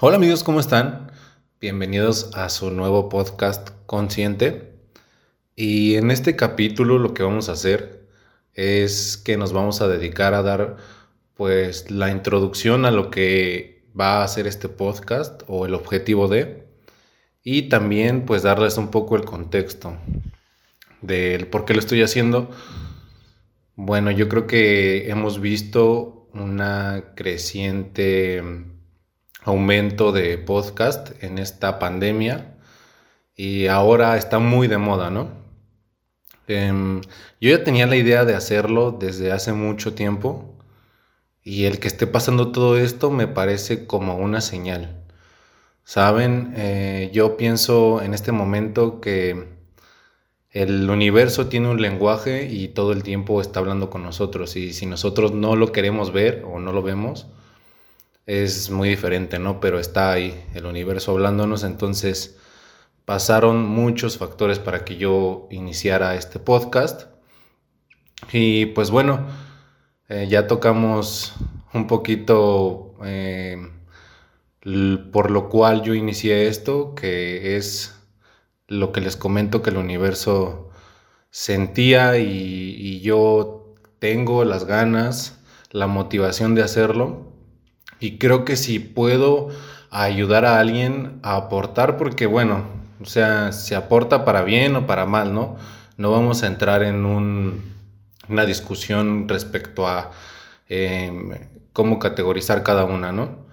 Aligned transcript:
Hola 0.00 0.16
amigos, 0.16 0.42
¿cómo 0.42 0.58
están? 0.58 1.12
Bienvenidos 1.60 2.30
a 2.34 2.48
su 2.48 2.70
nuevo 2.70 3.08
podcast 3.08 3.70
Consciente. 3.86 4.72
Y 5.54 5.94
en 5.94 6.10
este 6.10 6.34
capítulo 6.34 6.98
lo 6.98 7.14
que 7.14 7.22
vamos 7.22 7.48
a 7.48 7.52
hacer 7.52 8.08
es 8.54 9.16
que 9.16 9.36
nos 9.36 9.52
vamos 9.52 9.80
a 9.80 9.86
dedicar 9.86 10.34
a 10.34 10.42
dar 10.42 10.76
pues 11.34 11.90
la 11.90 12.10
introducción 12.10 12.84
a 12.84 12.90
lo 12.90 13.10
que 13.10 13.84
va 13.98 14.24
a 14.24 14.28
ser 14.28 14.48
este 14.48 14.68
podcast 14.68 15.42
o 15.46 15.66
el 15.66 15.74
objetivo 15.74 16.26
de 16.26 16.66
y 17.44 17.68
también 17.68 18.24
pues 18.24 18.42
darles 18.42 18.78
un 18.78 18.90
poco 18.90 19.14
el 19.14 19.24
contexto 19.24 19.96
del 21.00 21.46
por 21.46 21.64
qué 21.64 21.74
lo 21.74 21.80
estoy 21.80 22.02
haciendo. 22.02 22.50
Bueno, 23.76 24.10
yo 24.10 24.28
creo 24.28 24.48
que 24.48 25.10
hemos 25.10 25.40
visto 25.40 26.28
una 26.32 27.12
creciente 27.14 28.42
aumento 29.44 30.12
de 30.12 30.38
podcast 30.38 31.22
en 31.22 31.38
esta 31.38 31.78
pandemia 31.78 32.56
y 33.34 33.66
ahora 33.66 34.16
está 34.16 34.38
muy 34.38 34.68
de 34.68 34.78
moda, 34.78 35.10
¿no? 35.10 35.30
Em, 36.48 37.00
yo 37.40 37.50
ya 37.50 37.64
tenía 37.64 37.86
la 37.86 37.96
idea 37.96 38.24
de 38.24 38.34
hacerlo 38.34 38.92
desde 38.92 39.32
hace 39.32 39.52
mucho 39.52 39.94
tiempo 39.94 40.58
y 41.42 41.64
el 41.64 41.80
que 41.80 41.88
esté 41.88 42.06
pasando 42.06 42.52
todo 42.52 42.78
esto 42.78 43.10
me 43.10 43.26
parece 43.26 43.86
como 43.86 44.16
una 44.16 44.40
señal. 44.40 45.04
Saben, 45.84 46.54
eh, 46.56 47.10
yo 47.12 47.36
pienso 47.36 48.02
en 48.02 48.14
este 48.14 48.32
momento 48.32 49.00
que 49.00 49.48
el 50.50 50.88
universo 50.90 51.48
tiene 51.48 51.68
un 51.68 51.80
lenguaje 51.82 52.46
y 52.50 52.68
todo 52.68 52.92
el 52.92 53.02
tiempo 53.02 53.40
está 53.40 53.60
hablando 53.60 53.90
con 53.90 54.02
nosotros 54.02 54.54
y 54.56 54.72
si 54.72 54.86
nosotros 54.86 55.32
no 55.32 55.56
lo 55.56 55.72
queremos 55.72 56.12
ver 56.12 56.44
o 56.46 56.60
no 56.60 56.72
lo 56.72 56.82
vemos, 56.82 57.26
es 58.26 58.70
muy 58.70 58.88
diferente, 58.88 59.38
¿no? 59.38 59.60
Pero 59.60 59.78
está 59.78 60.12
ahí 60.12 60.44
el 60.54 60.66
universo 60.66 61.12
hablándonos, 61.12 61.64
entonces 61.64 62.38
pasaron 63.04 63.64
muchos 63.64 64.18
factores 64.18 64.58
para 64.58 64.84
que 64.84 64.96
yo 64.96 65.48
iniciara 65.50 66.14
este 66.14 66.38
podcast. 66.38 67.08
Y 68.32 68.66
pues 68.66 68.90
bueno, 68.90 69.26
eh, 70.08 70.26
ya 70.28 70.46
tocamos 70.46 71.34
un 71.74 71.86
poquito 71.86 72.94
eh, 73.04 73.56
por 75.12 75.30
lo 75.30 75.48
cual 75.48 75.82
yo 75.82 75.94
inicié 75.94 76.46
esto, 76.46 76.94
que 76.94 77.56
es 77.56 77.96
lo 78.68 78.92
que 78.92 79.00
les 79.00 79.16
comento 79.16 79.62
que 79.62 79.70
el 79.70 79.76
universo 79.76 80.70
sentía 81.30 82.18
y, 82.18 82.76
y 82.78 83.00
yo 83.00 83.74
tengo 83.98 84.44
las 84.44 84.64
ganas, 84.64 85.40
la 85.70 85.86
motivación 85.88 86.54
de 86.54 86.62
hacerlo 86.62 87.31
y 88.02 88.18
creo 88.18 88.44
que 88.44 88.56
si 88.56 88.80
puedo 88.80 89.50
ayudar 89.90 90.44
a 90.44 90.58
alguien 90.58 91.20
a 91.22 91.36
aportar, 91.36 91.96
porque 91.96 92.26
bueno, 92.26 92.64
o 93.00 93.04
sea, 93.06 93.52
se 93.52 93.76
aporta 93.76 94.24
para 94.24 94.42
bien 94.42 94.74
o 94.74 94.88
para 94.88 95.06
mal, 95.06 95.32
¿no? 95.32 95.56
No 95.96 96.10
vamos 96.10 96.42
a 96.42 96.48
entrar 96.48 96.82
en 96.82 97.04
una 98.28 98.44
discusión 98.44 99.28
respecto 99.28 99.86
a 99.86 100.10
em, 100.68 101.30
cómo 101.72 102.00
categorizar 102.00 102.64
cada 102.64 102.84
una, 102.84 103.12
¿no? 103.12 103.46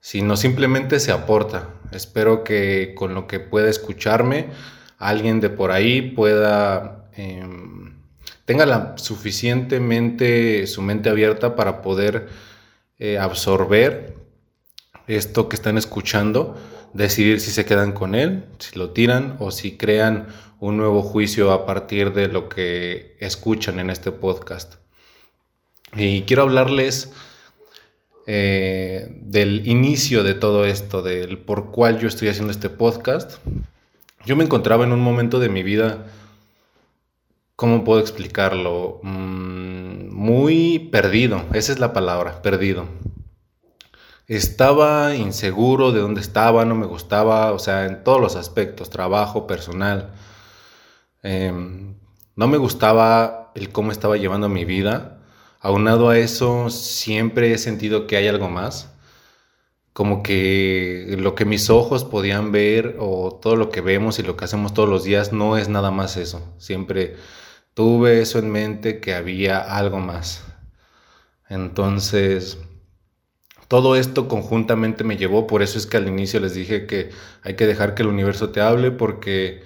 Sino 0.00 0.36
simplemente 0.36 1.00
se 1.00 1.10
aporta. 1.10 1.70
Espero 1.90 2.44
que 2.44 2.94
con 2.94 3.14
lo 3.14 3.26
que 3.26 3.40
pueda 3.40 3.70
escucharme, 3.70 4.48
alguien 4.98 5.40
de 5.40 5.48
por 5.48 5.70
ahí 5.70 6.02
pueda... 6.02 7.08
Em, 7.14 7.96
tenga 8.44 8.98
suficientemente 8.98 10.66
su 10.66 10.82
mente 10.82 11.08
abierta 11.08 11.56
para 11.56 11.80
poder 11.80 12.28
eh, 12.98 13.18
absorber 13.18 14.16
esto 15.06 15.48
que 15.48 15.56
están 15.56 15.78
escuchando, 15.78 16.56
decidir 16.92 17.40
si 17.40 17.50
se 17.50 17.64
quedan 17.64 17.92
con 17.92 18.14
él, 18.14 18.44
si 18.58 18.78
lo 18.78 18.90
tiran 18.90 19.36
o 19.40 19.50
si 19.50 19.76
crean 19.76 20.28
un 20.60 20.76
nuevo 20.76 21.02
juicio 21.02 21.52
a 21.52 21.66
partir 21.66 22.12
de 22.12 22.28
lo 22.28 22.48
que 22.48 23.16
escuchan 23.20 23.78
en 23.78 23.90
este 23.90 24.12
podcast. 24.12 24.74
Y 25.96 26.22
quiero 26.22 26.42
hablarles 26.42 27.12
eh, 28.26 29.06
del 29.22 29.66
inicio 29.66 30.22
de 30.22 30.34
todo 30.34 30.66
esto, 30.66 31.00
del 31.00 31.38
por 31.38 31.70
cuál 31.70 31.98
yo 31.98 32.08
estoy 32.08 32.28
haciendo 32.28 32.52
este 32.52 32.68
podcast. 32.68 33.38
Yo 34.26 34.36
me 34.36 34.44
encontraba 34.44 34.84
en 34.84 34.92
un 34.92 35.00
momento 35.00 35.38
de 35.40 35.48
mi 35.48 35.62
vida, 35.62 36.06
¿cómo 37.56 37.84
puedo 37.84 38.00
explicarlo? 38.00 39.00
Mm, 39.02 39.77
muy 40.18 40.80
perdido, 40.90 41.44
esa 41.52 41.70
es 41.70 41.78
la 41.78 41.92
palabra, 41.92 42.42
perdido. 42.42 42.88
Estaba 44.26 45.14
inseguro 45.14 45.92
de 45.92 46.00
dónde 46.00 46.20
estaba, 46.20 46.64
no 46.64 46.74
me 46.74 46.86
gustaba, 46.86 47.52
o 47.52 47.60
sea, 47.60 47.86
en 47.86 48.02
todos 48.02 48.20
los 48.20 48.34
aspectos, 48.34 48.90
trabajo, 48.90 49.46
personal. 49.46 50.10
Em, 51.22 51.94
no 52.34 52.48
me 52.48 52.58
gustaba 52.58 53.52
el 53.54 53.70
cómo 53.70 53.92
estaba 53.92 54.16
llevando 54.16 54.48
mi 54.48 54.64
vida. 54.64 55.20
Aunado 55.60 56.10
a 56.10 56.18
eso, 56.18 56.68
siempre 56.68 57.52
he 57.52 57.58
sentido 57.58 58.08
que 58.08 58.16
hay 58.16 58.26
algo 58.26 58.48
más. 58.48 58.92
Como 59.92 60.24
que 60.24 61.14
lo 61.16 61.36
que 61.36 61.44
mis 61.44 61.70
ojos 61.70 62.04
podían 62.04 62.50
ver 62.50 62.96
o 62.98 63.38
todo 63.40 63.54
lo 63.54 63.70
que 63.70 63.82
vemos 63.82 64.18
y 64.18 64.24
lo 64.24 64.36
que 64.36 64.46
hacemos 64.46 64.74
todos 64.74 64.88
los 64.88 65.04
días 65.04 65.32
no 65.32 65.56
es 65.56 65.68
nada 65.68 65.92
más 65.92 66.16
eso. 66.16 66.42
Siempre 66.58 67.16
tuve 67.78 68.20
eso 68.20 68.40
en 68.40 68.50
mente 68.50 68.98
que 68.98 69.14
había 69.14 69.60
algo 69.60 70.00
más. 70.00 70.42
Entonces, 71.48 72.58
todo 73.68 73.94
esto 73.94 74.26
conjuntamente 74.26 75.04
me 75.04 75.16
llevó, 75.16 75.46
por 75.46 75.62
eso 75.62 75.78
es 75.78 75.86
que 75.86 75.96
al 75.96 76.08
inicio 76.08 76.40
les 76.40 76.54
dije 76.54 76.88
que 76.88 77.10
hay 77.44 77.54
que 77.54 77.68
dejar 77.68 77.94
que 77.94 78.02
el 78.02 78.08
universo 78.08 78.50
te 78.50 78.60
hable, 78.60 78.90
porque 78.90 79.62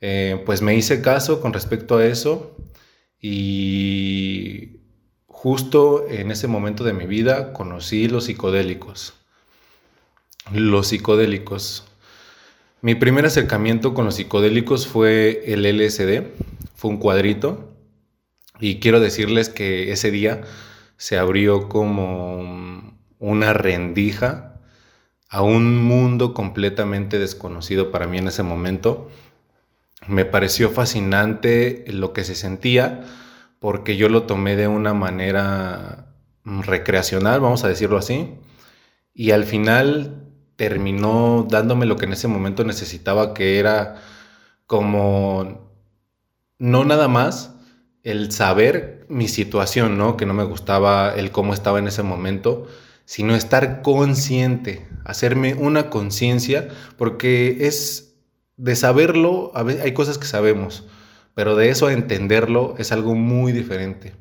eh, 0.00 0.42
pues 0.46 0.62
me 0.62 0.74
hice 0.74 1.02
caso 1.02 1.42
con 1.42 1.52
respecto 1.52 1.98
a 1.98 2.06
eso 2.06 2.56
y 3.20 4.78
justo 5.26 6.08
en 6.08 6.30
ese 6.30 6.48
momento 6.48 6.82
de 6.82 6.94
mi 6.94 7.04
vida 7.04 7.52
conocí 7.52 8.08
los 8.08 8.24
psicodélicos. 8.24 9.12
Los 10.50 10.86
psicodélicos. 10.86 11.84
Mi 12.80 12.94
primer 12.94 13.26
acercamiento 13.26 13.92
con 13.92 14.06
los 14.06 14.14
psicodélicos 14.14 14.86
fue 14.86 15.42
el 15.52 15.66
LSD 15.66 16.53
fue 16.74 16.90
un 16.90 16.98
cuadrito 16.98 17.74
y 18.60 18.80
quiero 18.80 19.00
decirles 19.00 19.48
que 19.48 19.92
ese 19.92 20.10
día 20.10 20.42
se 20.96 21.18
abrió 21.18 21.68
como 21.68 22.98
una 23.18 23.52
rendija 23.52 24.60
a 25.28 25.42
un 25.42 25.82
mundo 25.82 26.34
completamente 26.34 27.18
desconocido 27.18 27.90
para 27.90 28.06
mí 28.06 28.18
en 28.18 28.28
ese 28.28 28.42
momento. 28.42 29.10
Me 30.06 30.24
pareció 30.24 30.70
fascinante 30.70 31.84
lo 31.88 32.12
que 32.12 32.24
se 32.24 32.34
sentía 32.34 33.04
porque 33.58 33.96
yo 33.96 34.08
lo 34.08 34.24
tomé 34.24 34.56
de 34.56 34.68
una 34.68 34.92
manera 34.92 36.14
recreacional, 36.44 37.40
vamos 37.40 37.64
a 37.64 37.68
decirlo 37.68 37.96
así, 37.96 38.34
y 39.14 39.30
al 39.30 39.44
final 39.44 40.28
terminó 40.56 41.46
dándome 41.48 41.86
lo 41.86 41.96
que 41.96 42.04
en 42.04 42.12
ese 42.12 42.28
momento 42.28 42.64
necesitaba, 42.64 43.32
que 43.32 43.58
era 43.58 44.02
como 44.66 45.63
no 46.58 46.84
nada 46.84 47.08
más 47.08 47.54
el 48.02 48.32
saber 48.32 49.06
mi 49.08 49.28
situación, 49.28 49.98
¿no? 49.98 50.16
Que 50.16 50.26
no 50.26 50.34
me 50.34 50.44
gustaba 50.44 51.14
el 51.14 51.30
cómo 51.30 51.54
estaba 51.54 51.78
en 51.78 51.88
ese 51.88 52.02
momento, 52.02 52.66
sino 53.06 53.34
estar 53.34 53.82
consciente, 53.82 54.86
hacerme 55.04 55.54
una 55.54 55.90
conciencia, 55.90 56.68
porque 56.96 57.66
es 57.66 58.14
de 58.56 58.76
saberlo, 58.76 59.52
hay 59.54 59.92
cosas 59.94 60.18
que 60.18 60.26
sabemos, 60.26 60.84
pero 61.34 61.56
de 61.56 61.70
eso 61.70 61.88
a 61.88 61.92
entenderlo 61.92 62.74
es 62.78 62.92
algo 62.92 63.14
muy 63.14 63.52
diferente. 63.52 64.14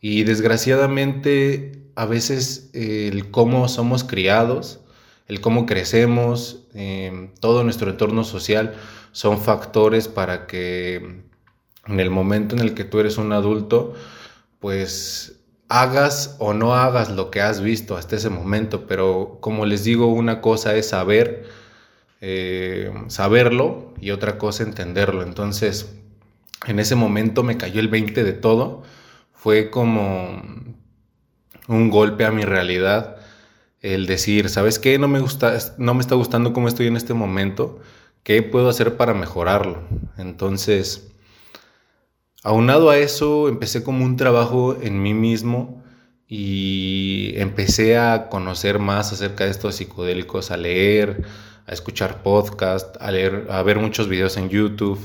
Y 0.00 0.22
desgraciadamente 0.24 1.90
a 1.96 2.06
veces 2.06 2.70
el 2.74 3.30
cómo 3.30 3.68
somos 3.68 4.04
criados, 4.04 4.80
el 5.26 5.40
cómo 5.40 5.66
crecemos, 5.66 6.68
eh, 6.74 7.30
todo 7.40 7.64
nuestro 7.64 7.90
entorno 7.90 8.22
social 8.22 8.74
son 9.12 9.40
factores 9.40 10.06
para 10.06 10.46
que 10.46 11.27
en 11.88 12.00
el 12.00 12.10
momento 12.10 12.54
en 12.54 12.60
el 12.60 12.74
que 12.74 12.84
tú 12.84 13.00
eres 13.00 13.18
un 13.18 13.32
adulto, 13.32 13.94
pues 14.60 15.38
hagas 15.68 16.36
o 16.38 16.54
no 16.54 16.74
hagas 16.74 17.10
lo 17.10 17.30
que 17.30 17.40
has 17.40 17.60
visto 17.60 17.96
hasta 17.96 18.16
ese 18.16 18.30
momento, 18.30 18.86
pero 18.86 19.38
como 19.40 19.66
les 19.66 19.84
digo, 19.84 20.06
una 20.06 20.40
cosa 20.40 20.74
es 20.76 20.88
saber, 20.88 21.46
eh, 22.20 22.92
saberlo 23.08 23.94
y 24.00 24.10
otra 24.10 24.38
cosa 24.38 24.62
entenderlo. 24.62 25.22
Entonces, 25.22 25.94
en 26.66 26.78
ese 26.80 26.94
momento 26.94 27.42
me 27.42 27.56
cayó 27.56 27.80
el 27.80 27.88
20 27.88 28.24
de 28.24 28.32
todo, 28.32 28.82
fue 29.32 29.70
como 29.70 30.42
un 31.68 31.90
golpe 31.90 32.24
a 32.24 32.32
mi 32.32 32.42
realidad 32.42 33.16
el 33.80 34.06
decir, 34.06 34.48
¿sabes 34.48 34.78
qué? 34.78 34.98
No 34.98 35.06
me 35.06 35.20
gusta, 35.20 35.56
no 35.78 35.94
me 35.94 36.00
está 36.00 36.14
gustando 36.14 36.52
cómo 36.52 36.66
estoy 36.68 36.88
en 36.88 36.96
este 36.96 37.14
momento, 37.14 37.78
¿qué 38.24 38.42
puedo 38.42 38.68
hacer 38.68 38.96
para 38.96 39.14
mejorarlo? 39.14 39.82
Entonces, 40.16 41.12
Aunado 42.44 42.90
a 42.90 42.98
eso, 42.98 43.48
empecé 43.48 43.82
como 43.82 44.04
un 44.04 44.16
trabajo 44.16 44.76
en 44.80 45.02
mí 45.02 45.12
mismo 45.12 45.82
y 46.28 47.32
empecé 47.36 47.98
a 47.98 48.28
conocer 48.28 48.78
más 48.78 49.12
acerca 49.12 49.44
de 49.44 49.50
estos 49.50 49.76
psicodélicos, 49.76 50.50
a 50.50 50.56
leer, 50.56 51.24
a 51.66 51.72
escuchar 51.72 52.22
podcast, 52.22 52.96
a 53.00 53.10
ver 53.62 53.78
muchos 53.80 54.08
videos 54.08 54.36
en 54.36 54.48
YouTube 54.50 55.00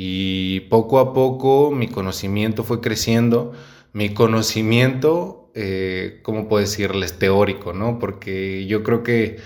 y 0.00 0.60
poco 0.70 1.00
a 1.00 1.12
poco 1.12 1.72
mi 1.72 1.88
conocimiento 1.88 2.62
fue 2.62 2.80
creciendo. 2.80 3.52
Mi 3.92 4.14
conocimiento, 4.14 5.50
eh, 5.54 6.20
¿cómo 6.22 6.48
puedo 6.48 6.60
decirles? 6.60 7.18
Teórico, 7.18 7.72
¿no? 7.72 7.98
Porque 7.98 8.64
yo 8.66 8.84
creo 8.84 9.02
que 9.02 9.38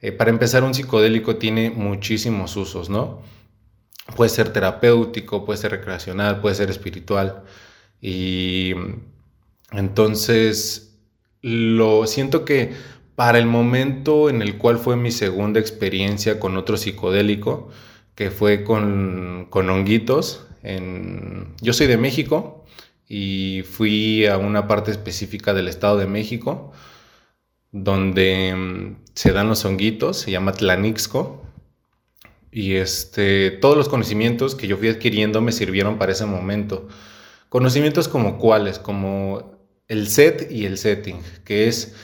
eh, 0.00 0.10
para 0.10 0.30
empezar 0.30 0.64
un 0.64 0.74
psicodélico 0.74 1.36
tiene 1.36 1.70
muchísimos 1.70 2.56
usos, 2.56 2.90
¿no? 2.90 3.20
Puede 4.16 4.30
ser 4.30 4.52
terapéutico, 4.52 5.44
puede 5.44 5.58
ser 5.58 5.72
recreacional, 5.72 6.40
puede 6.40 6.54
ser 6.54 6.70
espiritual. 6.70 7.44
Y 8.00 8.72
entonces, 9.70 10.98
lo 11.40 12.06
siento 12.06 12.44
que 12.44 12.72
para 13.14 13.38
el 13.38 13.46
momento 13.46 14.30
en 14.30 14.42
el 14.42 14.58
cual 14.58 14.78
fue 14.78 14.96
mi 14.96 15.10
segunda 15.10 15.60
experiencia 15.60 16.40
con 16.40 16.56
otro 16.56 16.76
psicodélico, 16.76 17.70
que 18.14 18.30
fue 18.30 18.64
con, 18.64 19.46
con 19.50 19.70
honguitos, 19.70 20.46
en, 20.62 21.54
yo 21.60 21.72
soy 21.72 21.86
de 21.86 21.96
México 21.96 22.64
y 23.08 23.62
fui 23.62 24.26
a 24.26 24.38
una 24.38 24.68
parte 24.68 24.90
específica 24.90 25.54
del 25.54 25.68
Estado 25.68 25.98
de 25.98 26.06
México, 26.06 26.72
donde 27.72 28.54
mm, 28.54 28.96
se 29.14 29.32
dan 29.32 29.48
los 29.48 29.64
honguitos, 29.64 30.18
se 30.18 30.30
llama 30.30 30.52
Tlanixco, 30.52 31.42
y 32.52 32.74
este, 32.74 33.50
todos 33.50 33.78
los 33.78 33.88
conocimientos 33.88 34.54
que 34.54 34.68
yo 34.68 34.76
fui 34.76 34.88
adquiriendo 34.88 35.40
me 35.40 35.52
sirvieron 35.52 35.96
para 35.96 36.12
ese 36.12 36.26
momento. 36.26 36.86
Conocimientos 37.48 38.08
como 38.08 38.38
cuáles, 38.38 38.78
como 38.78 39.58
el 39.88 40.06
set 40.06 40.52
y 40.52 40.66
el 40.66 40.76
setting, 40.76 41.20
que 41.44 41.66
es 41.66 41.94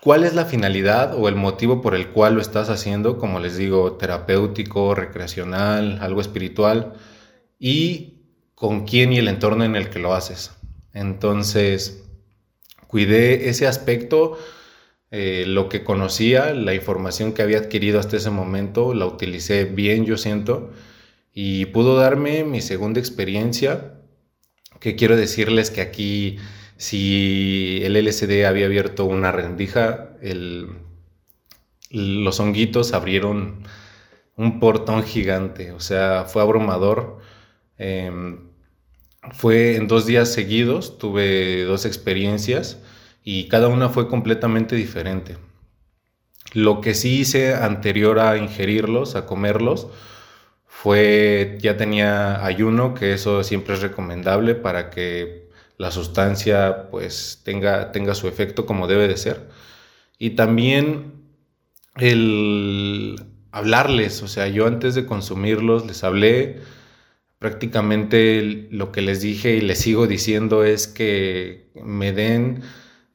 cuál 0.00 0.24
es 0.24 0.34
la 0.34 0.46
finalidad 0.46 1.14
o 1.14 1.28
el 1.28 1.34
motivo 1.34 1.82
por 1.82 1.94
el 1.94 2.08
cual 2.08 2.34
lo 2.34 2.40
estás 2.40 2.70
haciendo, 2.70 3.18
como 3.18 3.40
les 3.40 3.58
digo, 3.58 3.92
terapéutico, 3.98 4.94
recreacional, 4.94 5.98
algo 6.00 6.22
espiritual, 6.22 6.94
y 7.58 8.22
con 8.54 8.86
quién 8.86 9.12
y 9.12 9.18
el 9.18 9.28
entorno 9.28 9.64
en 9.64 9.76
el 9.76 9.90
que 9.90 9.98
lo 9.98 10.14
haces. 10.14 10.52
Entonces, 10.94 12.04
cuidé 12.86 13.50
ese 13.50 13.66
aspecto, 13.66 14.38
eh, 15.10 15.44
lo 15.46 15.68
que 15.68 15.84
conocía, 15.84 16.52
la 16.52 16.74
información 16.74 17.32
que 17.32 17.42
había 17.42 17.58
adquirido 17.58 17.98
hasta 17.98 18.16
ese 18.18 18.30
momento, 18.30 18.92
la 18.94 19.06
utilicé 19.06 19.64
bien, 19.64 20.04
yo 20.04 20.18
siento, 20.18 20.70
y 21.32 21.66
pudo 21.66 21.96
darme 21.96 22.44
mi 22.44 22.60
segunda 22.60 23.00
experiencia 23.00 23.94
que 24.80 24.96
quiero 24.96 25.16
decirles 25.16 25.70
que 25.70 25.80
aquí, 25.80 26.38
si 26.76 27.80
el 27.84 27.96
LCD 27.96 28.44
había 28.46 28.66
abierto 28.66 29.04
una 29.06 29.32
rendija, 29.32 30.16
los 31.90 32.40
honguitos 32.40 32.92
abrieron 32.92 33.64
un 34.36 34.60
portón 34.60 35.02
gigante, 35.02 35.72
o 35.72 35.80
sea, 35.80 36.24
fue 36.26 36.42
abrumador. 36.42 37.18
Em, 37.78 38.50
fue 39.32 39.76
en 39.76 39.88
dos 39.88 40.06
días 40.06 40.32
seguidos, 40.32 40.98
tuve 40.98 41.64
dos 41.64 41.84
experiencias 41.86 42.78
y 43.30 43.46
cada 43.48 43.68
una 43.68 43.90
fue 43.90 44.08
completamente 44.08 44.74
diferente. 44.74 45.36
Lo 46.54 46.80
que 46.80 46.94
sí 46.94 47.20
hice 47.20 47.54
anterior 47.54 48.20
a 48.20 48.38
ingerirlos, 48.38 49.16
a 49.16 49.26
comerlos, 49.26 49.88
fue, 50.64 51.58
ya 51.60 51.76
tenía 51.76 52.42
ayuno, 52.42 52.94
que 52.94 53.12
eso 53.12 53.44
siempre 53.44 53.74
es 53.74 53.82
recomendable 53.82 54.54
para 54.54 54.88
que 54.88 55.50
la 55.76 55.90
sustancia 55.90 56.88
pues 56.90 57.42
tenga, 57.44 57.92
tenga 57.92 58.14
su 58.14 58.28
efecto 58.28 58.64
como 58.64 58.86
debe 58.86 59.08
de 59.08 59.18
ser. 59.18 59.50
Y 60.18 60.30
también 60.30 61.12
el 61.96 63.26
hablarles, 63.52 64.22
o 64.22 64.28
sea, 64.28 64.48
yo 64.48 64.66
antes 64.66 64.94
de 64.94 65.04
consumirlos 65.04 65.84
les 65.84 66.02
hablé, 66.02 66.60
prácticamente 67.38 68.68
lo 68.70 68.90
que 68.90 69.02
les 69.02 69.20
dije 69.20 69.54
y 69.54 69.60
les 69.60 69.80
sigo 69.80 70.06
diciendo 70.06 70.64
es 70.64 70.88
que 70.88 71.68
me 71.74 72.12
den 72.12 72.62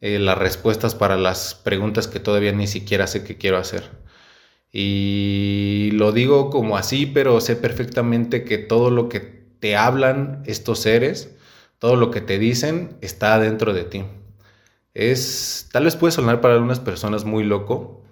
eh, 0.03 0.19
las 0.19 0.38
respuestas 0.38 0.95
para 0.95 1.15
las 1.15 1.55
preguntas 1.55 2.09
que 2.09 2.19
todavía 2.19 2.51
ni 2.51 2.67
siquiera 2.67 3.07
sé 3.07 3.23
que 3.23 3.38
quiero 3.38 3.57
hacer. 3.57 3.89
Y 4.69 5.91
lo 5.94 6.11
digo 6.11 6.50
como 6.50 6.75
así, 6.75 7.05
pero 7.05 7.39
sé 7.39 7.55
perfectamente 7.55 8.44
que 8.44 8.57
todo 8.57 8.89
lo 8.89 9.07
que 9.07 9.21
te 9.61 9.77
hablan 9.77 10.44
estos 10.45 10.79
seres, 10.79 11.33
todo 11.79 11.95
lo 11.95 12.11
que 12.11 12.19
te 12.19 12.38
dicen, 12.38 12.97
está 13.00 13.39
dentro 13.39 13.73
de 13.73 13.85
ti. 13.85 14.03
Es, 14.94 15.69
tal 15.71 15.85
vez 15.85 15.95
puede 15.95 16.11
sonar 16.11 16.41
para 16.41 16.55
algunas 16.55 16.81
personas 16.81 17.23
muy 17.23 17.45
loco, 17.45 18.03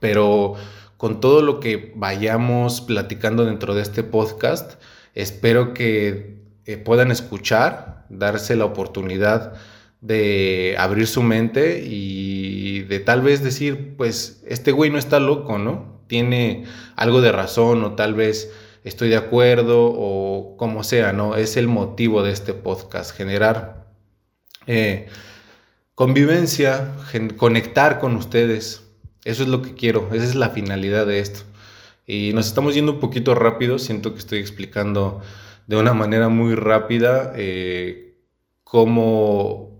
pero 0.00 0.54
con 0.96 1.20
todo 1.20 1.40
lo 1.40 1.60
que 1.60 1.92
vayamos 1.94 2.80
platicando 2.80 3.44
dentro 3.44 3.76
de 3.76 3.82
este 3.82 4.02
podcast, 4.02 4.72
espero 5.14 5.72
que 5.72 6.42
eh, 6.66 6.78
puedan 6.78 7.12
escuchar, 7.12 8.06
darse 8.08 8.56
la 8.56 8.64
oportunidad 8.64 9.54
de 10.02 10.74
abrir 10.78 11.06
su 11.06 11.22
mente 11.22 11.82
y 11.86 12.80
de 12.82 13.00
tal 13.00 13.22
vez 13.22 13.42
decir, 13.42 13.94
pues 13.96 14.42
este 14.46 14.72
güey 14.72 14.90
no 14.90 14.98
está 14.98 15.20
loco, 15.20 15.58
¿no? 15.58 16.02
Tiene 16.08 16.64
algo 16.96 17.22
de 17.22 17.32
razón 17.32 17.82
o 17.84 17.94
tal 17.94 18.14
vez 18.14 18.52
estoy 18.84 19.08
de 19.08 19.16
acuerdo 19.16 19.92
o 19.94 20.56
como 20.58 20.82
sea, 20.82 21.12
¿no? 21.12 21.36
Es 21.36 21.56
el 21.56 21.68
motivo 21.68 22.22
de 22.24 22.32
este 22.32 22.52
podcast, 22.52 23.16
generar 23.16 23.86
eh, 24.66 25.06
convivencia, 25.94 26.92
conectar 27.36 28.00
con 28.00 28.16
ustedes. 28.16 28.82
Eso 29.24 29.44
es 29.44 29.48
lo 29.48 29.62
que 29.62 29.74
quiero, 29.74 30.08
esa 30.12 30.24
es 30.24 30.34
la 30.34 30.50
finalidad 30.50 31.06
de 31.06 31.20
esto. 31.20 31.42
Y 32.06 32.32
nos 32.34 32.48
estamos 32.48 32.74
yendo 32.74 32.92
un 32.92 33.00
poquito 33.00 33.36
rápido, 33.36 33.78
siento 33.78 34.12
que 34.12 34.18
estoy 34.18 34.40
explicando 34.40 35.20
de 35.68 35.76
una 35.76 35.94
manera 35.94 36.28
muy 36.28 36.56
rápida 36.56 37.32
eh, 37.36 38.16
cómo 38.64 39.71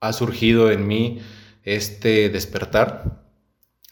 ha 0.00 0.12
surgido 0.12 0.70
en 0.70 0.86
mí 0.86 1.20
este 1.64 2.28
despertar. 2.28 3.24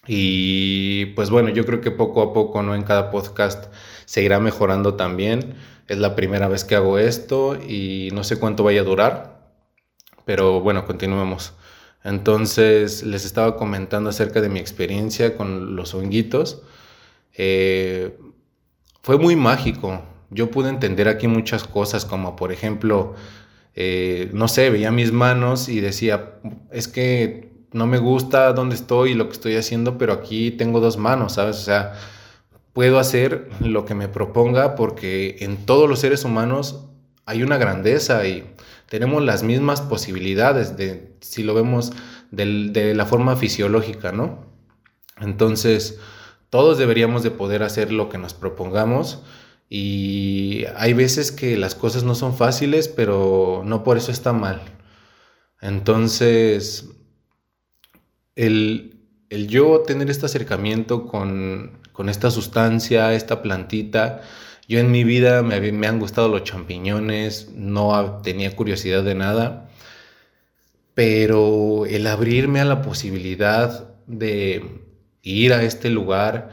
Y 0.07 1.07
pues 1.07 1.29
bueno, 1.29 1.49
yo 1.49 1.65
creo 1.65 1.81
que 1.81 1.91
poco 1.91 2.21
a 2.21 2.33
poco, 2.33 2.63
¿no? 2.63 2.75
En 2.75 2.83
cada 2.83 3.11
podcast 3.11 3.71
se 4.05 4.23
irá 4.23 4.39
mejorando 4.39 4.95
también. 4.95 5.55
Es 5.87 5.97
la 5.97 6.15
primera 6.15 6.47
vez 6.47 6.63
que 6.63 6.75
hago 6.75 6.97
esto 6.97 7.55
y 7.55 8.09
no 8.13 8.23
sé 8.23 8.39
cuánto 8.39 8.63
vaya 8.63 8.81
a 8.81 8.85
durar. 8.85 9.51
Pero 10.25 10.61
bueno, 10.61 10.85
continuemos. 10.85 11.53
Entonces 12.03 13.03
les 13.03 13.25
estaba 13.25 13.57
comentando 13.57 14.09
acerca 14.09 14.41
de 14.41 14.49
mi 14.49 14.59
experiencia 14.59 15.35
con 15.35 15.75
los 15.75 15.93
honguitos. 15.93 16.61
Eh, 17.33 18.17
fue 19.03 19.17
muy 19.17 19.35
mágico. 19.35 20.03
Yo 20.29 20.51
pude 20.51 20.69
entender 20.69 21.07
aquí 21.07 21.27
muchas 21.27 21.65
cosas, 21.65 22.05
como 22.05 22.35
por 22.35 22.51
ejemplo 22.51 23.15
eh, 23.79 24.31
no 24.33 24.47
sé, 24.47 24.71
veía 24.71 24.89
mis 24.91 25.11
manos 25.11 25.69
y 25.69 25.81
decía, 25.81 26.39
es 26.71 26.87
que 26.87 27.51
no 27.71 27.85
me 27.85 27.99
gusta 27.99 28.51
dónde 28.53 28.73
estoy 28.73 29.11
y 29.11 29.13
lo 29.13 29.27
que 29.27 29.33
estoy 29.33 29.55
haciendo, 29.55 29.99
pero 29.99 30.13
aquí 30.13 30.49
tengo 30.49 30.79
dos 30.79 30.97
manos, 30.97 31.33
¿sabes? 31.33 31.57
O 31.57 31.61
sea, 31.61 31.93
puedo 32.73 32.97
hacer 32.97 33.51
lo 33.59 33.85
que 33.85 33.93
me 33.93 34.07
proponga 34.07 34.73
porque 34.73 35.35
en 35.41 35.57
todos 35.67 35.87
los 35.87 35.99
seres 35.99 36.25
humanos 36.25 36.87
hay 37.27 37.43
una 37.43 37.57
grandeza 37.57 38.25
y 38.25 38.45
tenemos 38.89 39.21
las 39.23 39.43
mismas 39.43 39.81
posibilidades 39.81 40.75
de, 40.75 41.15
si 41.21 41.43
lo 41.43 41.53
vemos 41.53 41.93
de 42.31 42.95
la 42.95 43.05
forma 43.05 43.35
fisiológica, 43.35 44.11
¿no? 44.11 44.43
Entonces, 45.21 45.99
todos 46.49 46.79
deberíamos 46.79 47.21
de 47.21 47.29
poder 47.29 47.61
hacer 47.61 47.91
lo 47.91 48.09
que 48.09 48.17
nos 48.17 48.33
propongamos 48.33 49.21
y 49.69 50.65
hay 50.77 50.93
veces 50.93 51.31
que 51.31 51.57
las 51.57 51.75
cosas 51.75 52.03
no 52.03 52.15
son 52.15 52.35
fáciles, 52.35 52.87
pero 52.87 53.63
no 53.65 53.83
por 53.83 53.97
eso 53.97 54.11
está 54.11 54.33
mal. 54.33 54.61
Entonces, 55.61 56.89
el, 58.35 58.99
yo 59.29 59.81
tener 59.81 60.09
este 60.09 60.27
acercamiento 60.27 61.07
con, 61.07 61.79
esta 62.07 62.31
sustancia, 62.31 63.13
esta 63.13 63.41
plantita, 63.41 64.21
yo 64.67 64.79
en 64.79 64.91
mi 64.91 65.03
vida 65.03 65.41
me, 65.41 65.71
me 65.71 65.87
han 65.87 65.99
gustado 65.99 66.29
los 66.29 66.43
champiñones, 66.43 67.49
no 67.53 68.21
tenía 68.23 68.55
curiosidad 68.55 69.03
de 69.03 69.15
nada, 69.15 69.69
pero 70.93 71.85
el 71.85 72.07
abrirme 72.07 72.59
a 72.59 72.65
la 72.65 72.81
posibilidad 72.81 73.95
de 74.05 74.81
ir 75.23 75.53
a 75.53 75.63
este 75.63 75.89
lugar, 75.89 76.51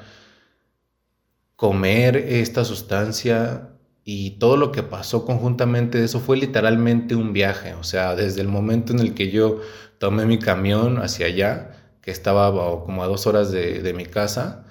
comer 1.65 2.19
esta 2.19 2.63
sustancia 2.63 3.71
y 4.05 4.33
todo 4.33 4.59
lo 4.59 4.71
que 4.71 4.83
pasó 4.83 5.25
conjuntamente 5.25 5.97
de 5.97 6.05
eso 6.05 6.21
fue 6.21 6.37
literalmente 6.37 7.15
un 7.15 7.33
viaje. 7.33 7.73
O 7.73 7.85
sea, 7.85 8.15
desde 8.15 8.43
el 8.43 8.49
momento 8.49 8.93
en 8.93 8.99
el 8.99 9.15
que 9.15 9.31
yo 9.31 9.63
tomé 9.97 10.27
mi 10.27 10.39
camión 10.39 10.99
hacia 10.99 11.25
allá, 11.25 11.71
que 12.03 12.11
estaba 12.11 12.51
como 12.85 13.03
a 13.03 13.07
dos 13.07 13.27
horas 13.27 13.51
de, 13.51 13.95
mi 13.97 14.05
casa, 14.05 14.67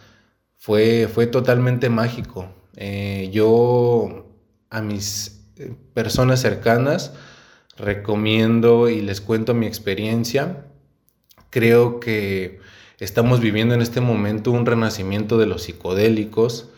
fue, 0.59 1.09
fue 1.11 1.25
totalmente 1.25 1.89
mágico. 1.89 2.47
Eh, 2.75 3.31
yo 3.33 4.31
a 4.69 4.83
mis 4.83 5.47
eh, 5.57 5.73
personas 5.95 6.41
cercanas 6.41 7.13
recomiendo 7.75 8.87
y 8.87 9.01
les 9.01 9.19
cuento 9.19 9.55
mi 9.55 9.65
experiencia. 9.65 10.67
Creo 11.49 11.99
que 11.99 12.59
estamos 12.99 13.39
viviendo 13.39 13.73
en 13.73 13.81
este 13.81 13.99
momento 13.99 14.51
un 14.51 14.67
renacimiento 14.67 15.39
de 15.39 15.47
los 15.47 15.63
psicodélicos 15.63 16.69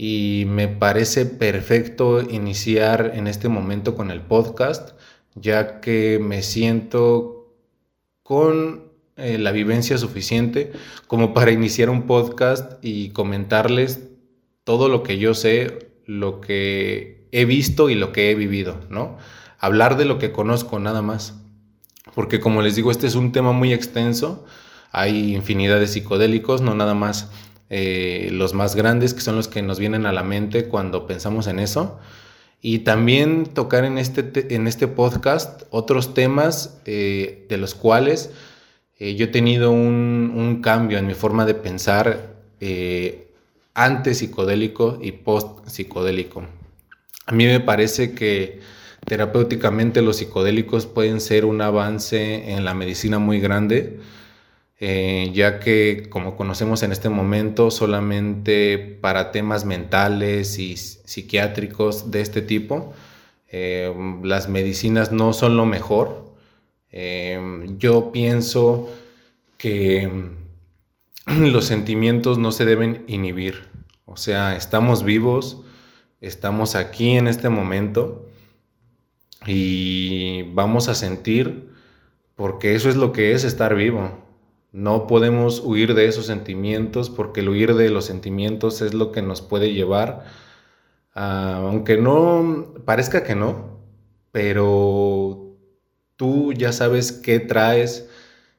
y 0.00 0.44
me 0.46 0.68
parece 0.68 1.26
perfecto 1.26 2.22
iniciar 2.22 3.12
en 3.16 3.26
este 3.26 3.48
momento 3.48 3.96
con 3.96 4.12
el 4.12 4.22
podcast, 4.22 4.92
ya 5.34 5.80
que 5.80 6.20
me 6.22 6.42
siento 6.42 7.52
con 8.22 8.92
eh, 9.16 9.38
la 9.38 9.50
vivencia 9.50 9.98
suficiente 9.98 10.70
como 11.08 11.34
para 11.34 11.50
iniciar 11.50 11.90
un 11.90 12.04
podcast 12.04 12.74
y 12.80 13.10
comentarles 13.10 14.04
todo 14.62 14.88
lo 14.88 15.02
que 15.02 15.18
yo 15.18 15.34
sé, 15.34 15.90
lo 16.06 16.40
que 16.40 17.26
he 17.32 17.44
visto 17.44 17.90
y 17.90 17.96
lo 17.96 18.12
que 18.12 18.30
he 18.30 18.36
vivido, 18.36 18.78
¿no? 18.90 19.18
Hablar 19.58 19.96
de 19.96 20.04
lo 20.04 20.20
que 20.20 20.30
conozco 20.30 20.78
nada 20.78 21.02
más. 21.02 21.42
Porque 22.14 22.38
como 22.38 22.62
les 22.62 22.76
digo, 22.76 22.92
este 22.92 23.08
es 23.08 23.16
un 23.16 23.32
tema 23.32 23.50
muy 23.50 23.72
extenso, 23.72 24.44
hay 24.92 25.34
infinidad 25.34 25.80
de 25.80 25.88
psicodélicos, 25.88 26.60
no 26.60 26.76
nada 26.76 26.94
más 26.94 27.32
eh, 27.70 28.30
los 28.32 28.54
más 28.54 28.74
grandes, 28.74 29.12
que 29.12 29.20
son 29.20 29.36
los 29.36 29.48
que 29.48 29.60
nos 29.62 29.78
vienen 29.78 30.06
a 30.06 30.12
la 30.12 30.22
mente 30.22 30.68
cuando 30.68 31.06
pensamos 31.06 31.46
en 31.46 31.58
eso. 31.58 31.98
Y 32.60 32.80
también 32.80 33.46
tocar 33.46 33.84
en 33.84 33.98
este, 33.98 34.54
en 34.54 34.66
este 34.66 34.88
podcast 34.88 35.62
otros 35.70 36.14
temas 36.14 36.80
eh, 36.86 37.46
de 37.48 37.56
los 37.56 37.74
cuales 37.74 38.30
eh, 38.98 39.14
yo 39.14 39.26
he 39.26 39.28
tenido 39.28 39.70
un, 39.70 40.32
un, 40.34 40.60
cambio 40.60 40.98
en 40.98 41.06
mi 41.06 41.14
forma 41.14 41.44
de 41.44 41.54
pensar 41.54 42.36
antes 43.74 44.18
psicodélico 44.18 44.98
y 45.00 45.12
post 45.12 45.68
psicodélico. 45.68 46.44
A 47.26 47.32
mí 47.32 47.46
me 47.46 47.60
parece 47.60 48.12
que 48.12 48.58
terapéuticamente 49.04 50.02
los 50.02 50.16
psicodélicos 50.16 50.86
pueden 50.86 51.20
ser 51.20 51.44
un 51.44 51.60
avance 51.60 52.50
en 52.50 52.64
la 52.64 52.74
medicina 52.74 53.20
muy 53.20 53.38
grande 53.38 54.00
eh, 54.80 55.30
ya 55.34 55.58
que 55.58 56.06
como 56.08 56.36
conocemos 56.36 56.82
en 56.84 56.92
este 56.92 57.08
momento 57.08 57.70
solamente 57.72 58.78
para 58.78 59.32
temas 59.32 59.64
mentales 59.64 60.58
y 60.58 60.76
psiquiátricos 60.76 62.10
de 62.12 62.20
este 62.20 62.42
tipo, 62.42 62.92
eh, 63.48 63.92
las 64.22 64.48
medicinas 64.48 65.10
no 65.10 65.32
son 65.32 65.56
lo 65.56 65.66
mejor. 65.66 66.32
Eh, 66.92 67.66
yo 67.78 68.12
pienso 68.12 68.88
que 69.56 70.10
los 71.26 71.64
sentimientos 71.64 72.38
no 72.38 72.52
se 72.52 72.64
deben 72.64 73.04
inhibir. 73.08 73.68
O 74.04 74.16
sea, 74.16 74.56
estamos 74.56 75.02
vivos, 75.04 75.62
estamos 76.20 76.76
aquí 76.76 77.10
en 77.16 77.26
este 77.26 77.48
momento 77.48 78.28
y 79.46 80.42
vamos 80.54 80.88
a 80.88 80.94
sentir 80.94 81.68
porque 82.36 82.74
eso 82.74 82.88
es 82.88 82.96
lo 82.96 83.12
que 83.12 83.32
es 83.32 83.44
estar 83.44 83.74
vivo. 83.74 84.27
No 84.78 85.08
podemos 85.08 85.60
huir 85.64 85.94
de 85.94 86.06
esos 86.06 86.26
sentimientos 86.26 87.10
porque 87.10 87.40
el 87.40 87.48
huir 87.48 87.74
de 87.74 87.90
los 87.90 88.04
sentimientos 88.04 88.80
es 88.80 88.94
lo 88.94 89.10
que 89.10 89.22
nos 89.22 89.42
puede 89.42 89.72
llevar, 89.74 90.24
aunque 91.14 91.96
no 91.96 92.74
parezca 92.84 93.24
que 93.24 93.34
no, 93.34 93.80
pero 94.30 95.56
tú 96.14 96.52
ya 96.52 96.70
sabes 96.70 97.10
qué 97.10 97.40
traes, 97.40 98.08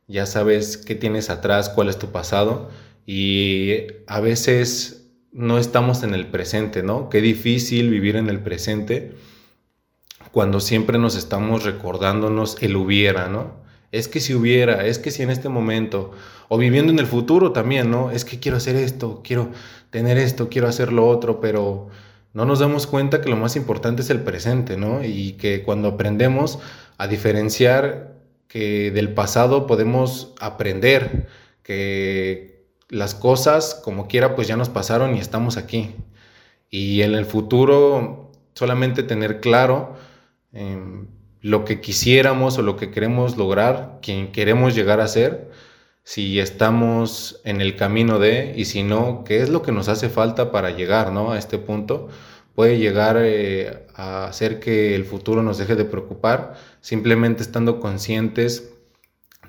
ya 0.07 0.25
sabes 0.25 0.75
qué 0.75 0.93
tienes 0.93 1.29
atrás, 1.29 1.69
cuál 1.69 1.87
es 1.87 1.97
tu 1.97 2.11
pasado 2.11 2.69
y 3.05 3.87
a 4.05 4.19
veces 4.19 5.09
no 5.31 5.57
estamos 5.57 6.03
en 6.03 6.13
el 6.13 6.27
presente, 6.27 6.83
¿no? 6.83 7.07
Qué 7.07 7.21
difícil 7.21 7.89
vivir 7.89 8.17
en 8.17 8.27
el 8.27 8.41
presente 8.41 9.13
cuando 10.33 10.59
siempre 10.59 10.97
nos 10.97 11.15
estamos 11.15 11.63
recordándonos 11.63 12.61
el 12.61 12.75
hubiera, 12.75 13.29
¿no? 13.29 13.68
Es 13.91 14.07
que 14.07 14.19
si 14.19 14.33
hubiera, 14.33 14.85
es 14.85 14.99
que 14.99 15.11
si 15.11 15.23
en 15.23 15.29
este 15.29 15.49
momento, 15.49 16.11
o 16.47 16.57
viviendo 16.57 16.91
en 16.91 16.99
el 16.99 17.07
futuro 17.07 17.51
también, 17.51 17.89
¿no? 17.89 18.11
Es 18.11 18.25
que 18.25 18.39
quiero 18.39 18.57
hacer 18.57 18.75
esto, 18.75 19.21
quiero 19.23 19.51
tener 19.89 20.17
esto, 20.17 20.49
quiero 20.49 20.67
hacer 20.67 20.93
lo 20.93 21.07
otro, 21.07 21.39
pero 21.41 21.89
no 22.33 22.45
nos 22.45 22.59
damos 22.59 22.87
cuenta 22.87 23.21
que 23.21 23.29
lo 23.29 23.35
más 23.37 23.55
importante 23.55 24.01
es 24.03 24.09
el 24.09 24.21
presente, 24.21 24.77
¿no? 24.77 25.03
Y 25.03 25.33
que 25.33 25.63
cuando 25.63 25.87
aprendemos 25.89 26.59
a 26.97 27.07
diferenciar 27.07 28.15
que 28.47 28.91
del 28.91 29.13
pasado 29.13 29.67
podemos 29.67 30.33
aprender, 30.39 31.27
que 31.63 32.65
las 32.89 33.15
cosas 33.15 33.75
como 33.83 34.07
quiera 34.07 34.35
pues 34.35 34.47
ya 34.47 34.57
nos 34.57 34.69
pasaron 34.69 35.15
y 35.15 35.19
estamos 35.19 35.57
aquí. 35.57 35.95
Y 36.69 37.01
en 37.01 37.15
el 37.15 37.25
futuro 37.25 38.31
solamente 38.53 39.03
tener 39.03 39.39
claro... 39.39 39.95
Em, 40.53 41.07
lo 41.41 41.65
que 41.65 41.81
quisiéramos 41.81 42.57
o 42.57 42.61
lo 42.61 42.75
que 42.75 42.91
queremos 42.91 43.37
lograr, 43.37 43.99
quien 44.01 44.31
queremos 44.31 44.75
llegar 44.75 44.99
a 44.99 45.07
ser, 45.07 45.49
si 46.03 46.39
estamos 46.39 47.39
en 47.43 47.61
el 47.61 47.75
camino 47.75 48.19
de 48.19 48.53
y 48.55 48.65
si 48.65 48.83
no, 48.83 49.23
qué 49.23 49.41
es 49.41 49.49
lo 49.49 49.61
que 49.61 49.71
nos 49.71 49.89
hace 49.89 50.09
falta 50.09 50.51
para 50.51 50.71
llegar 50.71 51.11
¿no? 51.11 51.31
a 51.31 51.37
este 51.37 51.57
punto. 51.57 52.09
Puede 52.55 52.77
llegar 52.77 53.17
eh, 53.19 53.85
a 53.95 54.25
hacer 54.25 54.59
que 54.59 54.95
el 54.95 55.05
futuro 55.05 55.43
nos 55.43 55.57
deje 55.59 55.75
de 55.75 55.85
preocupar, 55.85 56.55
simplemente 56.81 57.43
estando 57.43 57.79
conscientes 57.79 58.73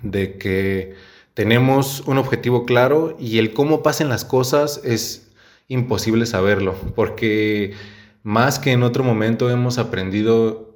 de 0.03 0.39
que 0.39 0.95
tenemos 1.35 2.03
un 2.07 2.19
objetivo 2.19 2.67
claro 2.67 3.17
y 3.19 3.39
el 3.39 3.53
cómo 3.53 3.83
pasen 3.83 4.09
las 4.09 4.25
cosas 4.25 4.81
es 4.85 5.31
imposible 5.67 6.27
saberlo, 6.27 6.75
porque 6.95 7.73
más 8.23 8.59
que 8.59 8.73
en 8.73 8.83
otro 8.83 9.03
momento 9.03 9.51
hemos 9.51 9.79
aprendido 9.79 10.70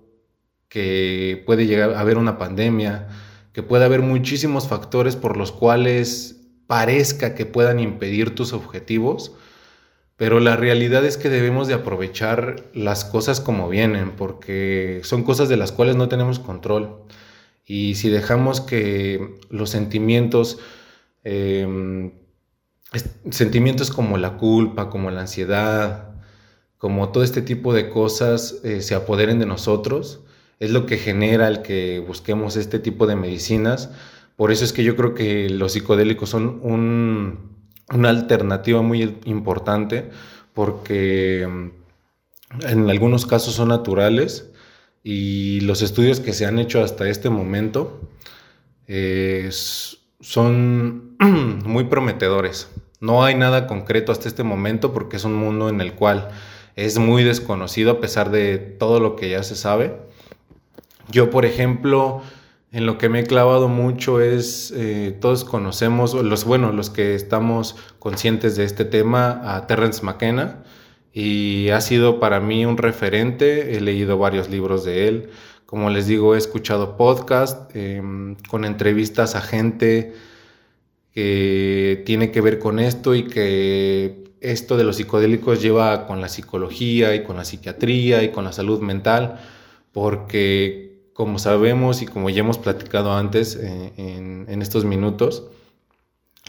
que 0.69 1.43
puede 1.47 1.67
llegar 1.67 1.95
a 1.95 2.01
haber 2.01 2.19
una 2.19 2.39
pandemia, 2.39 3.09
que 3.53 3.63
puede 3.63 3.85
haber 3.85 4.03
muchísimos 4.03 4.69
factores 4.69 5.17
por 5.17 5.37
los 5.37 5.53
cuales 5.53 6.41
parezca 6.67 7.35
que 7.35 7.47
puedan 7.47 7.79
impedir 7.79 8.35
tus 8.35 8.53
objetivos, 8.53 9.33
pero 10.17 10.41
la 10.41 10.57
realidad 10.57 11.05
es 11.05 11.17
que 11.17 11.29
debemos 11.29 11.69
de 11.69 11.75
aprovechar 11.75 12.71
las 12.73 13.05
cosas 13.05 13.41
como 13.41 13.69
vienen, 13.69 14.13
porque 14.13 15.01
son 15.05 15.25
cosas 15.25 15.49
de 15.49 15.57
las 15.57 15.73
cuales 15.73 15.97
no 15.97 16.09
tenemos 16.09 16.39
control. 16.39 17.05
Y 17.67 17.95
si 17.97 18.11
dejamos 18.11 18.61
que 18.61 19.39
los 19.51 19.71
sentimientos, 19.71 20.59
em, 21.25 22.13
sentimientos 23.31 23.91
como 23.91 24.19
la 24.19 24.37
culpa, 24.37 24.91
como 24.91 25.11
la 25.11 25.23
ansiedad, 25.23 26.15
como 26.79 27.11
todo 27.11 27.25
este 27.25 27.43
tipo 27.43 27.73
de 27.73 27.89
cosas 27.89 28.61
eh, 28.65 28.83
se 28.83 28.95
apoderen 28.95 29.39
de 29.39 29.47
nosotros, 29.47 30.24
es 30.61 30.71
lo 30.71 30.87
que 30.87 30.97
genera 30.97 31.49
el 31.49 31.63
que 31.63 31.99
busquemos 32.01 32.57
este 32.57 32.79
tipo 32.79 33.07
de 33.07 33.17
medicinas. 33.17 33.91
Por 34.37 34.51
eso 34.51 34.65
es 34.65 34.73
que 34.73 34.85
yo 34.85 34.97
creo 34.97 35.15
que 35.15 35.49
los 35.51 35.73
psicodélicos 35.73 36.31
son 36.31 36.61
una 37.89 38.09
alternativa 38.09 38.83
muy 38.83 39.19
importante 39.25 40.11
porque 40.53 41.47
mm, 41.49 42.67
en 42.67 42.91
algunos 42.91 43.27
casos 43.27 43.55
son 43.55 43.69
naturales 43.69 44.51
y 45.03 45.61
los 45.61 45.83
estudios 45.83 46.21
que 46.21 46.33
se 46.33 46.47
han 46.47 46.59
hecho 46.59 46.83
hasta 46.83 47.09
este 47.09 47.29
momento 47.29 48.01
eh, 48.87 49.51
son 50.21 51.17
muy 51.65 51.85
prometedores. 51.85 52.71
No 53.01 53.25
hay 53.25 53.35
nada 53.35 53.67
concreto 53.67 54.13
hasta 54.13 54.29
este 54.29 54.45
momento 54.45 54.93
porque 54.93 55.17
es 55.17 55.25
un 55.25 55.35
mundo 55.35 55.69
en 55.69 55.81
el 55.81 55.95
cual 55.95 56.31
es 56.77 56.99
muy 56.99 57.23
desconocido 57.23 57.93
a 57.93 58.01
pesar 58.01 58.31
de 58.31 58.59
todo 58.59 58.99
lo 59.01 59.15
que 59.17 59.29
ya 59.31 59.43
se 59.43 59.57
sabe. 59.57 59.95
Yo, 61.11 61.31
por 61.31 61.45
ejemplo, 61.45 62.23
en 62.73 62.87
lo 62.87 62.99
que 62.99 63.09
me 63.09 63.21
he 63.21 63.25
clavado 63.25 63.69
mucho 63.69 64.21
es, 64.21 64.73
eh, 64.77 65.17
todos 65.21 65.45
conocemos, 65.45 66.15
los, 66.15 66.45
bueno, 66.45 66.73
los 66.73 66.91
que 66.91 67.15
estamos 67.15 67.77
conscientes 67.99 68.57
de 68.57 68.65
este 68.65 68.85
tema, 68.85 69.41
a 69.45 69.67
Terrence 69.67 70.03
McKenna, 70.03 70.65
y 71.13 71.69
ha 71.69 71.81
sido 71.81 72.19
para 72.19 72.41
mí 72.41 72.67
un 72.67 72.77
referente, 72.77 73.77
he 73.77 73.81
leído 73.81 74.19
varios 74.19 74.51
libros 74.51 74.85
de 74.85 75.07
él, 75.07 75.31
como 75.67 75.91
les 75.91 76.07
digo, 76.07 76.35
he 76.35 76.39
escuchado 76.39 76.97
podcasts 76.97 77.75
em, 77.75 78.37
con 78.49 78.65
entrevistas 78.65 79.35
a 79.35 79.41
gente 79.41 80.15
que 81.13 82.03
tiene 82.05 82.31
que 82.31 82.41
ver 82.41 82.59
con 82.59 82.79
esto 82.79 83.15
y 83.15 83.25
que 83.25 84.25
esto 84.41 84.77
de 84.77 84.85
los 84.85 84.97
psicodélicos 84.97 85.63
lleva 85.63 86.07
con 86.07 86.21
la 86.21 86.29
psicología 86.29 87.15
y 87.15 87.23
con 87.23 87.37
la 87.37 87.45
psiquiatría 87.45 88.23
y 88.23 88.31
con 88.31 88.45
la 88.45 88.53
salud 88.53 88.81
mental, 88.81 89.41
porque 89.93 90.94
como 91.15 91.39
sabemos 91.39 92.03
y 92.03 92.07
como 92.07 92.29
ya 92.29 92.41
hemos 92.41 92.59
platicado 92.59 93.15
antes 93.15 93.57
eh, 93.57 93.93
en, 93.97 94.61
estos 94.61 94.85
minutos, 94.85 95.45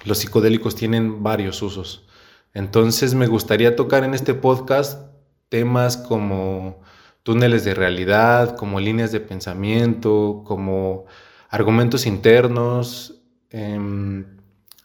los 0.03 0.17
psicodélicos 0.17 0.75
tienen 0.75 1.23
varios 1.23 1.61
usos. 1.61 2.07
Entonces 2.53 3.13
me 3.13 3.27
gustaría 3.27 3.75
tocar 3.75 4.03
en 4.03 4.13
este 4.13 4.33
podcast 4.33 5.11
temas 5.49 5.97
como 5.97 6.81
túneles 7.21 7.63
de 7.63 7.75
realidad, 7.75 8.55
como 8.57 8.79
líneas 8.79 9.11
de 9.11 9.19
pensamiento, 9.19 10.43
como 10.45 11.05
argumentos 11.49 12.07
internos. 12.07 13.21
Em, 13.51 14.25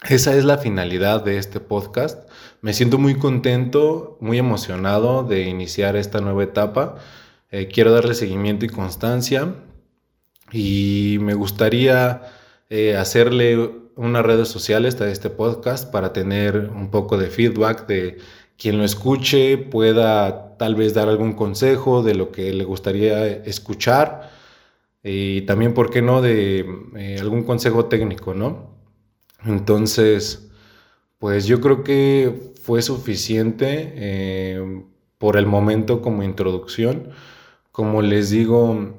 esa 0.08 0.36
es 0.36 0.44
la 0.44 0.58
finalidad 0.58 1.24
de 1.24 1.38
este 1.38 1.58
podcast. 1.58 2.28
Me 2.60 2.74
siento 2.74 2.98
muy 2.98 3.14
contento, 3.14 4.18
muy 4.20 4.38
emocionado 4.38 5.22
de 5.22 5.42
iniciar 5.48 5.96
esta 5.96 6.20
nueva 6.20 6.44
etapa. 6.44 6.96
Eh, 7.50 7.68
quiero 7.68 7.92
darle 7.92 8.14
seguimiento 8.14 8.66
y 8.66 8.68
constancia 8.68 9.54
y 10.52 11.18
me 11.20 11.34
gustaría 11.34 12.22
eh, 12.68 12.96
hacerle 12.96 13.70
unas 13.96 14.24
redes 14.24 14.48
sociales 14.48 15.00
a 15.00 15.10
este 15.10 15.30
podcast 15.30 15.90
para 15.90 16.12
tener 16.12 16.70
un 16.74 16.90
poco 16.90 17.18
de 17.18 17.28
feedback 17.28 17.86
de 17.86 18.18
quien 18.56 18.78
lo 18.78 18.84
escuche 18.84 19.58
pueda 19.58 20.56
tal 20.58 20.74
vez 20.74 20.94
dar 20.94 21.08
algún 21.08 21.32
consejo 21.32 22.02
de 22.02 22.14
lo 22.14 22.30
que 22.32 22.52
le 22.52 22.64
gustaría 22.64 23.26
escuchar 23.26 24.30
y 25.02 25.42
también, 25.42 25.74
¿por 25.74 25.90
qué 25.90 26.02
no?, 26.02 26.20
de 26.20 26.66
eh, 26.96 27.18
algún 27.20 27.44
consejo 27.44 27.86
técnico, 27.86 28.34
¿no? 28.34 28.70
Entonces, 29.44 30.50
pues 31.18 31.46
yo 31.46 31.60
creo 31.60 31.82
que 31.84 32.52
fue 32.62 32.82
suficiente 32.82 33.92
eh, 33.96 34.84
por 35.18 35.36
el 35.36 35.46
momento 35.46 36.02
como 36.02 36.22
introducción. 36.22 37.10
Como 37.72 38.02
les 38.02 38.30
digo, 38.30 38.74
eh, 38.74 38.92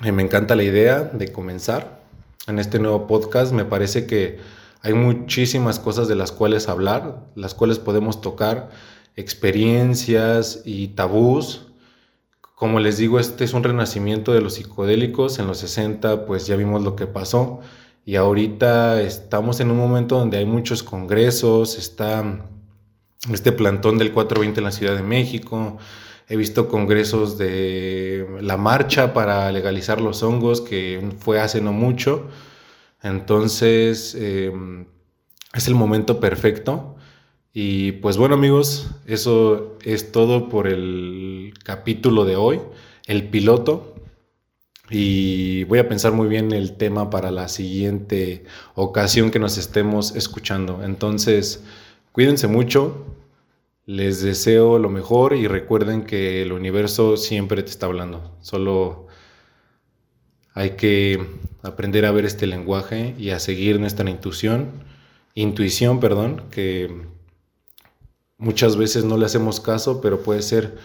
me 0.00 0.22
encanta 0.22 0.56
la 0.56 0.62
idea 0.62 1.00
de 1.00 1.30
comenzar 1.30 2.02
en 2.46 2.58
este 2.58 2.78
nuevo 2.78 3.06
podcast. 3.06 3.52
Me 3.52 3.64
parece 3.64 4.06
que 4.06 4.38
hay 4.80 4.94
muchísimas 4.94 5.78
cosas 5.78 6.08
de 6.08 6.16
las 6.16 6.32
cuales 6.32 6.68
hablar, 6.68 7.24
las 7.34 7.54
cuales 7.54 7.78
podemos 7.78 8.20
tocar, 8.20 8.70
experiencias 9.16 10.62
y 10.64 10.88
tabús. 10.88 11.66
Como 12.54 12.80
les 12.80 12.96
digo, 12.96 13.20
este 13.20 13.44
es 13.44 13.54
un 13.54 13.62
renacimiento 13.62 14.32
de 14.32 14.40
los 14.40 14.54
psicodélicos. 14.54 15.38
En 15.38 15.46
los 15.46 15.58
60 15.58 16.26
pues 16.26 16.46
ya 16.46 16.56
vimos 16.56 16.82
lo 16.82 16.96
que 16.96 17.06
pasó 17.06 17.60
y 18.04 18.16
ahorita 18.16 19.00
estamos 19.00 19.60
en 19.60 19.70
un 19.70 19.76
momento 19.76 20.18
donde 20.18 20.38
hay 20.38 20.44
muchos 20.44 20.82
congresos, 20.82 21.78
está 21.78 22.44
este 23.32 23.52
plantón 23.52 23.98
del 23.98 24.12
420 24.12 24.58
en 24.58 24.64
la 24.64 24.72
Ciudad 24.72 24.96
de 24.96 25.02
México, 25.02 25.78
he 26.28 26.36
visto 26.36 26.68
congresos 26.68 27.38
de 27.38 28.26
la 28.40 28.56
marcha 28.56 29.12
para 29.12 29.50
legalizar 29.52 30.00
los 30.00 30.22
hongos 30.22 30.60
que 30.60 31.10
fue 31.18 31.40
hace 31.40 31.60
no 31.60 31.72
mucho. 31.72 32.28
Entonces, 33.02 34.14
em, 34.14 34.86
es 35.54 35.68
el 35.68 35.74
momento 35.74 36.20
perfecto. 36.20 36.96
Y 37.52 37.92
pues 37.92 38.16
bueno 38.16 38.34
amigos, 38.34 38.90
eso 39.06 39.76
es 39.84 40.10
todo 40.12 40.48
por 40.48 40.68
el 40.68 41.52
capítulo 41.64 42.24
de 42.24 42.36
hoy, 42.36 42.60
el 43.06 43.28
piloto. 43.28 43.94
Y 44.90 45.64
voy 45.64 45.78
a 45.78 45.88
pensar 45.88 46.12
muy 46.12 46.28
bien 46.28 46.52
el 46.52 46.76
tema 46.76 47.10
para 47.10 47.30
la 47.30 47.48
siguiente 47.48 48.44
ocasión 48.74 49.30
que 49.30 49.38
nos 49.38 49.58
estemos 49.58 50.16
escuchando. 50.16 50.82
Entonces, 50.82 51.64
cuídense 52.12 52.46
mucho, 52.46 53.06
les 53.86 54.22
deseo 54.22 54.78
lo 54.78 54.88
mejor 54.88 55.34
y 55.34 55.48
recuerden 55.48 56.04
que 56.04 56.42
el 56.42 56.52
universo 56.52 57.16
siempre 57.16 57.62
te 57.62 57.70
está 57.70 57.86
hablando. 57.86 58.36
Solo 58.40 59.06
hay 60.54 60.70
que 60.70 61.24
aprender 61.62 62.06
a 62.06 62.12
ver 62.12 62.24
este 62.24 62.46
lenguaje 62.46 63.14
y 63.18 63.30
a 63.30 63.38
seguir 63.38 63.80
nuestra 63.80 64.08
intuición, 64.08 64.70
intuición, 65.34 66.00
perdón, 66.00 66.44
que 66.50 67.06
muchas 68.38 68.76
veces 68.76 69.04
no 69.04 69.16
le 69.16 69.26
hacemos 69.26 69.60
caso, 69.60 70.00
pero 70.00 70.22
puede 70.22 70.42
ser 70.42 70.76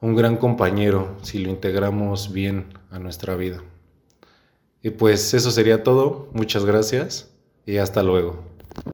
un 0.00 0.14
gran 0.14 0.36
compañero 0.36 1.16
si 1.22 1.38
lo 1.38 1.48
integramos 1.48 2.32
bien 2.32 2.66
a 2.90 2.98
nuestra 2.98 3.36
vida. 3.36 3.62
Y 4.82 4.90
pues 4.90 5.34
eso 5.34 5.50
sería 5.50 5.82
todo. 5.82 6.28
Muchas 6.32 6.64
gracias 6.64 7.30
y 7.64 7.78
hasta 7.78 8.02
luego. 8.02 8.55